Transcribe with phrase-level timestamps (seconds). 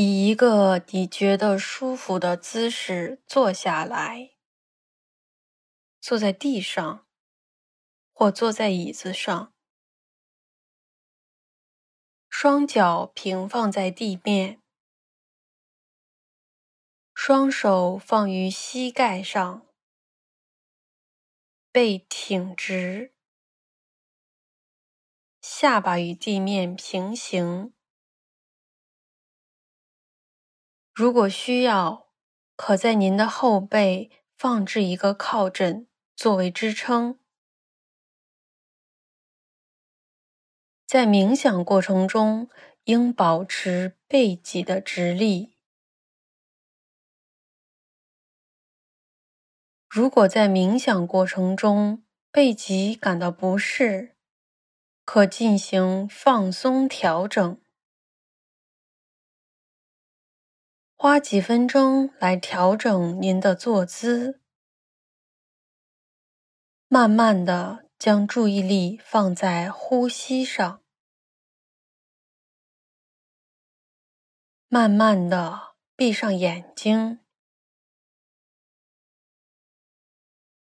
[0.00, 4.36] 以一个你觉得舒服的姿势坐下来，
[6.00, 7.08] 坐在地上，
[8.12, 9.52] 或坐在椅子上，
[12.30, 14.62] 双脚平放在地面，
[17.12, 19.66] 双手放于膝盖上，
[21.72, 23.12] 背挺直，
[25.40, 27.74] 下巴与地面平行。
[30.98, 32.08] 如果需要，
[32.56, 37.20] 可在您的后背放置一个靠枕作为支撑。
[40.84, 42.50] 在冥想过程中，
[42.82, 45.54] 应保持背脊的直立。
[49.88, 52.02] 如果在冥想过程中
[52.32, 54.16] 背脊感到不适，
[55.04, 57.60] 可进行放松调整。
[61.00, 64.40] 花几分钟来调整您的坐姿，
[66.88, 70.82] 慢慢的将注意力放在呼吸上，
[74.66, 77.20] 慢慢的闭上眼睛。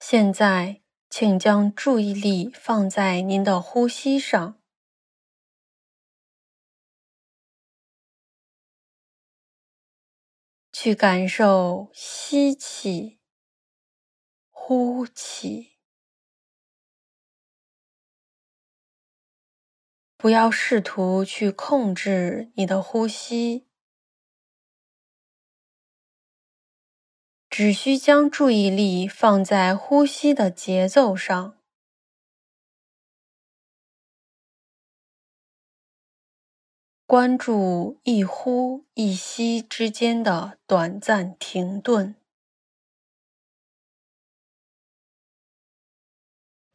[0.00, 4.55] 现在，请将注意力放在您的呼吸上。
[10.86, 13.18] 去感受吸气、
[14.52, 15.80] 呼气，
[20.16, 23.66] 不要试图去控制你的呼吸，
[27.50, 31.58] 只需将注意力放在呼吸的节奏上。
[37.06, 42.16] 关注一呼一吸之间的短暂停顿，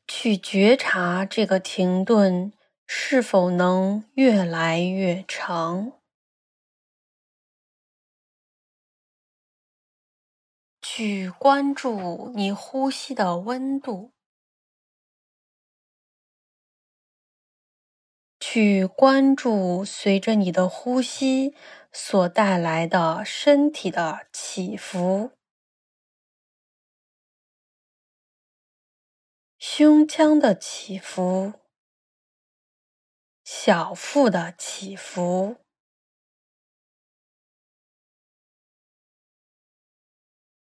[0.07, 2.53] 去觉察这个停顿
[2.87, 5.99] 是否能越来越长，
[10.81, 14.13] 去关注你呼吸的温度。
[18.53, 21.55] 去关注随着你的呼吸
[21.93, 25.31] 所带来的身体的起伏，
[29.57, 31.53] 胸腔的起伏，
[33.45, 35.55] 小腹的起伏。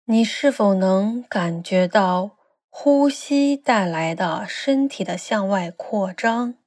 [0.04, 6.58] 你是否能感觉到呼吸带来的身体的向外扩张？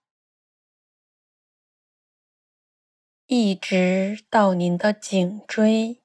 [3.34, 6.02] 一直到您的颈椎。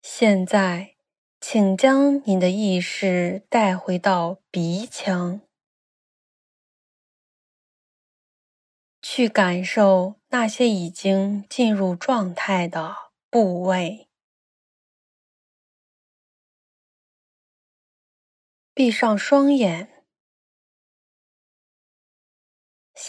[0.00, 0.94] 现在，
[1.40, 5.40] 请将您的意识带回到鼻腔，
[9.02, 12.94] 去感受那些已经进入状态的
[13.28, 14.08] 部位。
[18.72, 19.99] 闭上双眼。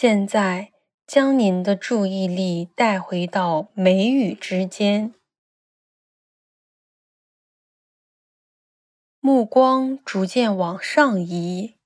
[0.02, 0.72] 现在，
[1.06, 5.14] 将您的注意力带回到眉宇之间，
[9.20, 11.76] 目光逐渐往上移，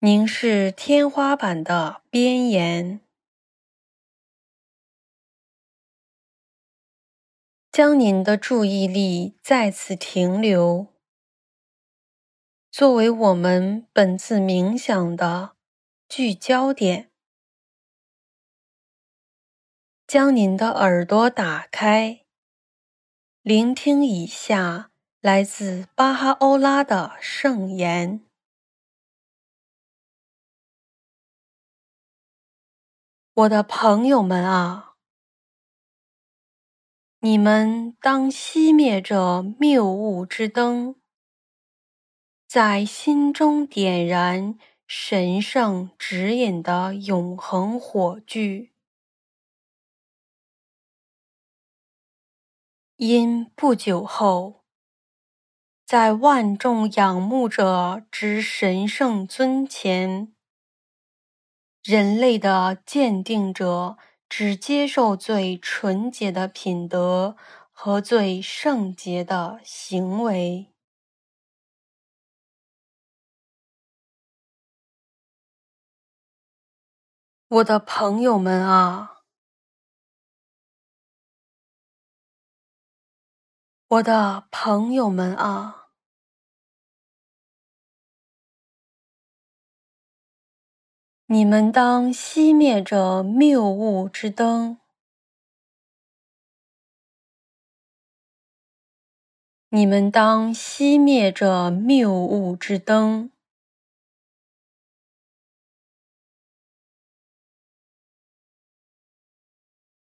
[0.00, 3.00] 凝视天花板的边沿，
[7.70, 10.93] 将您的注意力再次停留。
[12.76, 15.54] 作为我们本次冥想的
[16.08, 17.12] 聚焦点，
[20.08, 22.24] 将您的耳朵打开，
[23.42, 24.90] 聆听以下
[25.20, 28.26] 来自巴哈欧拉的圣言：
[33.34, 34.96] 我的朋友们啊，
[37.20, 40.96] 你们当熄灭这谬误之灯。
[42.54, 44.56] 在心中点燃
[44.86, 48.70] 神圣指引的永恒火炬，
[52.94, 54.62] 因不久后，
[55.84, 60.32] 在万众仰慕者之神圣尊前，
[61.82, 63.98] 人类的鉴定者
[64.28, 67.36] 只接受最纯洁的品德
[67.72, 70.73] 和最圣洁的行为。
[77.54, 79.22] 我的朋友们啊，
[83.86, 85.90] 我的朋友们啊，
[91.26, 94.80] 你们当熄灭着谬误之灯。
[99.68, 103.30] 你们当熄灭这谬误之灯，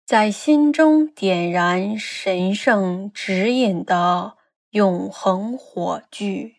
[0.07, 4.37] 在心中点燃神圣指引的
[4.69, 6.55] 永恒火炬，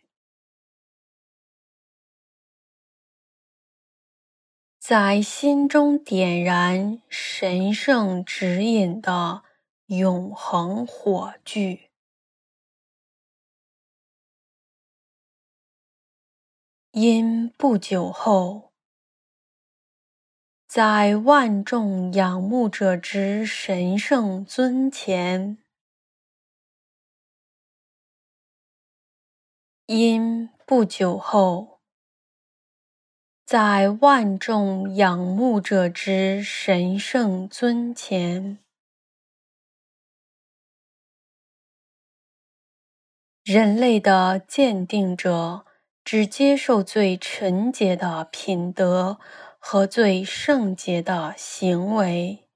[4.79, 9.43] 在心中点燃神圣指引的
[9.87, 11.91] 永恒火炬。
[16.91, 18.68] 因不久后，
[20.69, 25.57] 在万众仰慕者之神圣尊前；
[29.87, 31.81] 因不久后，
[33.47, 38.59] 在万众仰慕者之神圣尊前，
[43.43, 45.65] 人类的鉴定者。
[46.05, 49.19] 只接受最纯洁的品德
[49.71, 52.49] 和最圣洁的行为。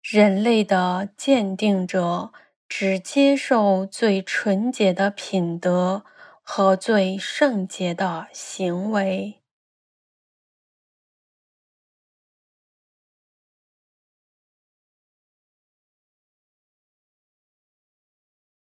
[0.00, 2.30] 人类的鉴定者
[2.68, 6.04] 只接受最纯洁的品德
[6.40, 9.42] 和最圣洁的行为。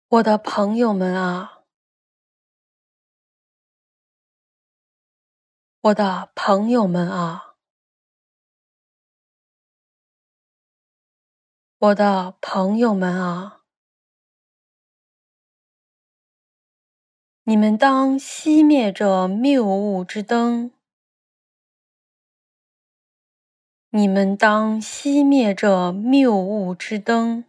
[0.08, 1.63] 我的朋友们啊，
[5.84, 7.56] 我的朋友们啊，
[11.76, 13.60] 我的朋友们啊，
[17.42, 20.72] 你们当熄灭这谬误之灯，
[23.90, 27.44] 你们当熄灭这谬误之灯。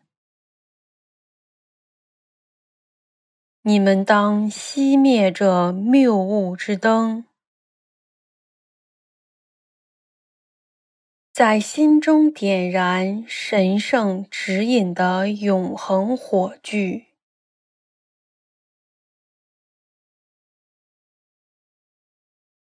[3.61, 7.25] 你们当熄灭这谬误之灯，
[11.35, 17.07] 在心中点燃神圣指引的永恒火炬，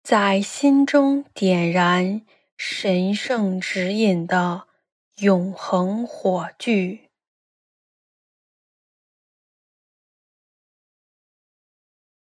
[0.03, 2.23] 在心中点燃
[2.55, 4.67] 神圣指引的
[5.15, 7.09] 永恒火炬。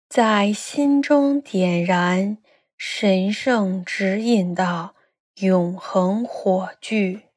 [0.09, 2.39] 在心中点燃
[2.77, 4.96] 神圣指引的
[5.41, 7.29] 永恒火炬，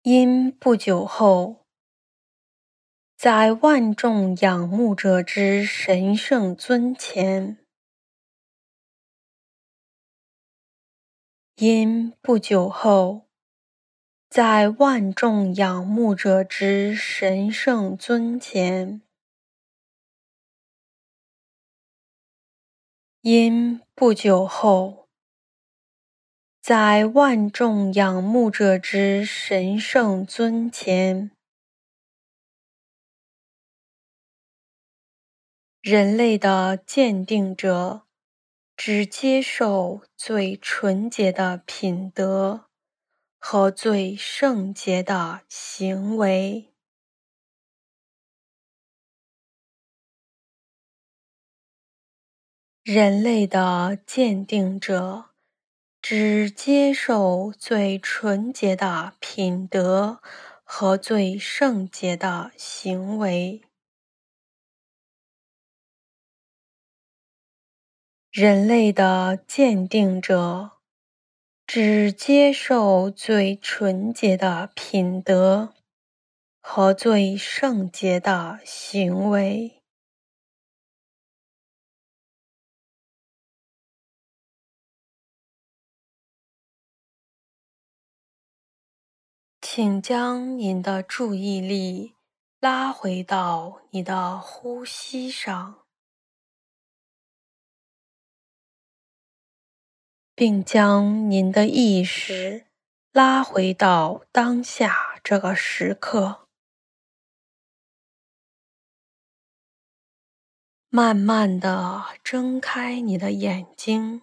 [0.00, 1.66] 因不久后，
[3.18, 7.58] 在万众仰慕者之神圣尊前，
[11.56, 13.28] 因不久后。
[14.30, 19.02] 在万众仰慕者之神圣尊前，
[23.22, 25.06] 因不久后，
[26.62, 31.30] 在万众仰慕者之神圣尊前，
[35.82, 38.06] 人类的鉴定者
[38.74, 42.66] 只接受最纯洁的品德。
[43.42, 46.69] 和最圣洁的行为，
[52.92, 55.26] 人类的鉴定者
[56.02, 60.20] 只接受最纯洁的品德
[60.64, 63.62] 和最圣洁的行为，
[68.32, 70.72] 人类的鉴定者。
[71.64, 75.74] 只接受最纯洁的品德
[76.60, 79.79] 和最圣洁的行为。
[89.72, 92.16] 请将您的注意力
[92.58, 95.86] 拉回到你的呼吸上。
[100.34, 102.66] 并将您的意识
[103.12, 106.48] 拉回到当下这个时刻。
[110.88, 114.22] 慢慢的睁开你的眼睛，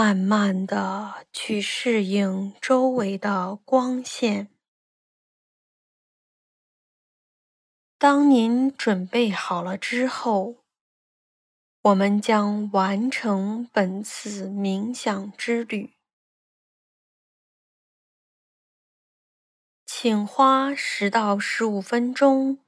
[0.00, 4.48] 慢慢的去适应周围的光线。
[7.98, 10.58] 当您准备好了之后，
[11.82, 15.94] 我们将完成本次冥想之旅。
[19.84, 22.60] 请花十到十五分钟。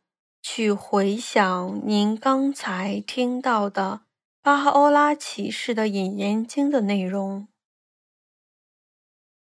[0.42, 4.00] 去回想您刚才听到的
[4.42, 7.48] 巴哈欧拉启示的引言经的内容，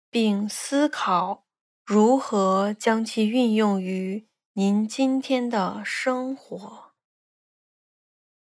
[0.10, 1.46] 并思考
[1.86, 6.89] 如何将其运用于您今天的生活。